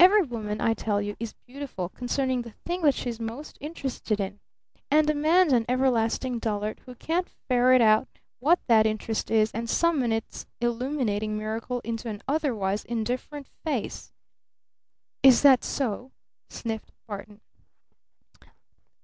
[0.00, 4.40] Every woman, I tell you, is beautiful concerning the thing that she's most interested in!
[4.90, 8.08] And a man's an everlasting dullard who can't ferret out
[8.40, 14.12] what that interest is and summon its illuminating miracle into an otherwise indifferent face"
[15.22, 16.10] "Is that so?"
[16.50, 17.40] sniffed Barton.